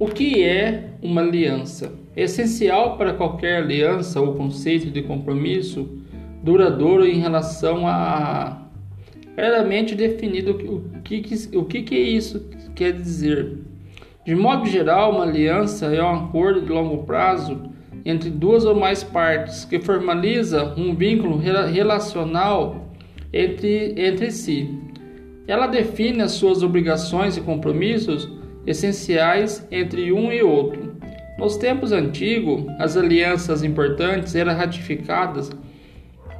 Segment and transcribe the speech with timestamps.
[0.00, 1.92] O que é uma aliança?
[2.16, 5.86] É essencial para qualquer aliança o conceito de compromisso
[6.42, 8.62] duradouro em relação a
[9.34, 11.22] claramente definido o que,
[11.54, 13.58] o que, que isso quer dizer.
[14.24, 17.60] De modo geral, uma aliança é um acordo de longo prazo
[18.02, 22.88] entre duas ou mais partes que formaliza um vínculo relacional
[23.30, 24.78] entre, entre si.
[25.46, 30.94] Ela define as suas obrigações e compromissos essenciais entre um e outro.
[31.38, 35.50] Nos tempos antigos, as alianças importantes eram ratificadas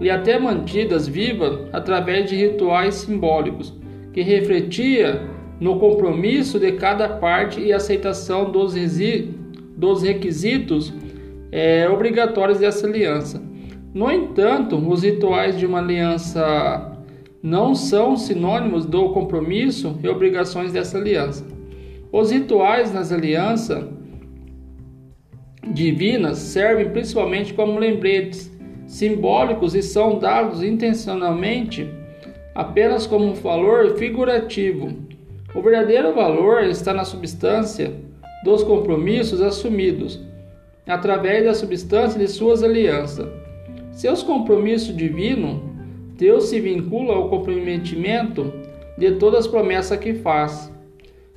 [0.00, 3.74] e até mantidas vivas através de rituais simbólicos
[4.12, 5.22] que refletia
[5.60, 8.74] no compromisso de cada parte e aceitação dos,
[9.76, 10.92] dos requisitos
[11.52, 13.42] é, obrigatórios dessa aliança.
[13.92, 16.98] No entanto, os rituais de uma aliança
[17.42, 21.44] não são sinônimos do compromisso e obrigações dessa aliança.
[22.12, 23.84] Os rituais nas alianças
[25.72, 28.50] divinas servem principalmente como lembretes
[28.86, 31.88] simbólicos e são dados intencionalmente
[32.54, 34.92] apenas como um valor figurativo.
[35.54, 37.92] O verdadeiro valor está na substância
[38.44, 40.20] dos compromissos assumidos
[40.88, 43.28] através da substância de suas alianças.
[43.92, 45.60] Seus compromissos divinos,
[46.16, 48.52] Deus se vincula ao comprometimento
[48.98, 50.72] de todas as promessas que faz.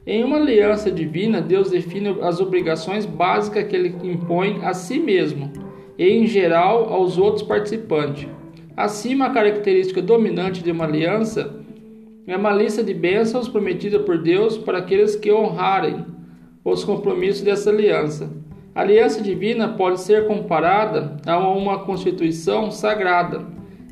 [0.06, 5.50] Em uma aliança divina, Deus define as obrigações básicas que ele impõe a si mesmo
[5.98, 8.28] e, em geral, aos outros participantes.
[8.76, 11.56] Acima, a característica dominante de uma aliança
[12.28, 16.06] é uma lista de bênçãos prometida por Deus para aqueles que honrarem
[16.66, 18.30] os compromissos dessa aliança.
[18.76, 23.46] A aliança divina pode ser comparada a uma constituição sagrada,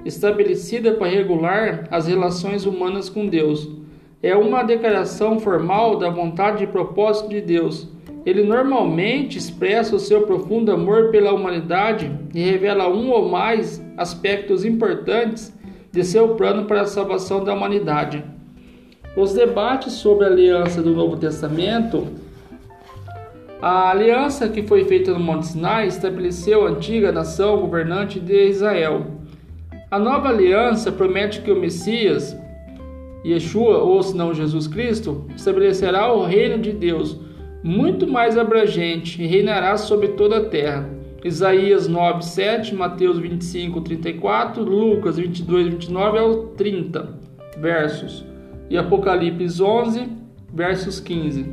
[0.03, 3.80] estabelecida para regular as relações humanas com Deus.
[4.22, 7.88] É uma declaração formal da vontade e propósito de Deus.
[8.25, 14.63] Ele normalmente expressa o seu profundo amor pela humanidade e revela um ou mais aspectos
[14.63, 15.51] importantes
[15.91, 18.23] de seu plano para a salvação da humanidade.
[19.16, 22.07] Os debates sobre a aliança do Novo Testamento
[23.62, 29.06] a aliança que foi feita no Monte Sinai estabeleceu a antiga nação governante de Israel.
[29.91, 32.35] A nova aliança promete que o Messias,
[33.25, 37.19] Yeshua, ou se não Jesus Cristo, estabelecerá o reino de Deus
[37.63, 40.89] muito mais abrangente e reinará sobre toda a terra.
[41.23, 47.19] Isaías 9, 7, Mateus 25, 34, Lucas 22, 29 ao 30
[47.57, 48.25] versos
[48.69, 50.07] e Apocalipse 11,
[50.51, 51.45] versos 15.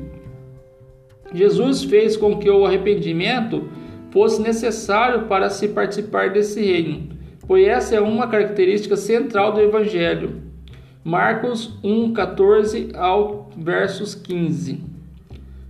[1.34, 3.68] Jesus fez com que o arrependimento
[4.10, 7.10] fosse necessário para se participar desse reino,
[7.46, 10.47] pois essa é uma característica central do Evangelho.
[11.08, 14.82] Marcos 1, 14 ao versos 15.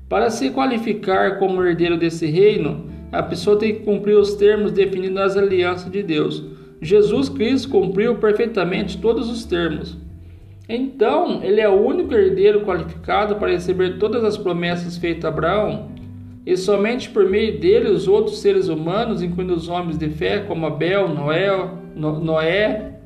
[0.09, 5.15] Para se qualificar como herdeiro desse reino, a pessoa tem que cumprir os termos definidos
[5.15, 6.45] nas alianças de Deus.
[6.83, 9.97] Jesus Cristo cumpriu perfeitamente todos os termos.
[10.69, 15.93] Então, ele é o único herdeiro qualificado para receber todas as promessas feitas a Abraão,
[16.45, 20.67] e somente por meio dele os outros seres humanos, incluindo os homens de fé, como
[20.67, 21.49] Abel, Noé,
[21.95, 22.98] Noé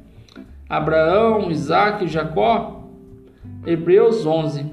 [0.68, 2.88] Abraão, Isaac Jacó.
[3.66, 4.66] Hebreus 11.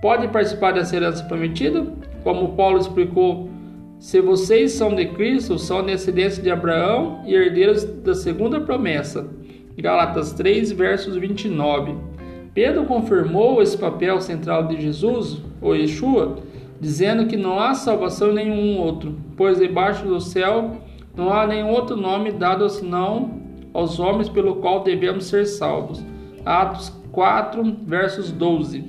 [0.00, 1.86] Podem participar dessa herança prometida?
[2.22, 3.50] Como Paulo explicou,
[3.98, 9.28] se vocês são de Cristo, são descendentes de Abraão e herdeiros da segunda promessa.
[9.76, 11.96] Galatas 3, versos 29.
[12.54, 16.38] Pedro confirmou esse papel central de Jesus, ou Yeshua,
[16.80, 20.78] dizendo que não há salvação em nenhum outro, pois debaixo do céu
[21.14, 23.39] não há nenhum outro nome dado senão
[23.72, 26.04] aos homens pelo qual devemos ser salvos.
[26.44, 28.84] Atos 4, versos 12.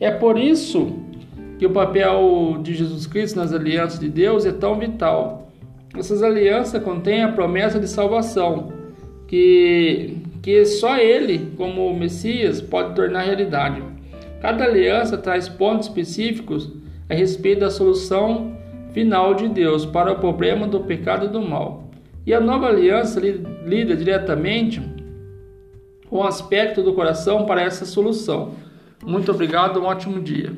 [0.00, 0.92] É por isso
[1.58, 5.50] que o papel de Jesus Cristo nas alianças de Deus é tão vital.
[5.96, 8.72] Essas alianças contêm a promessa de salvação,
[9.26, 13.82] que que só ele, como Messias, pode tornar realidade.
[14.40, 16.70] Cada aliança traz pontos específicos
[17.10, 18.56] a respeito da solução
[18.92, 21.85] final de Deus para o problema do pecado e do mal.
[22.26, 24.82] E a nova aliança lida diretamente
[26.10, 28.54] com o aspecto do coração para essa solução.
[29.04, 30.52] Muito obrigado, um ótimo dia.